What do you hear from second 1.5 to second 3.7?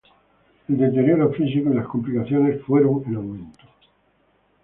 y las complicaciones fueron en aumento.